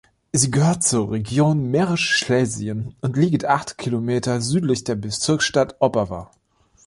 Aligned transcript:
Sie 0.31 0.49
gehört 0.49 0.81
zur 0.81 1.11
Region 1.11 1.69
Mährisch-Schlesien 1.69 2.95
und 3.01 3.17
liegt 3.17 3.45
acht 3.45 3.77
Kilometer 3.77 4.41
südlich 4.41 4.83
der 4.83 4.95
Bezirksstadt 4.95 5.75
Opava. 5.79 6.31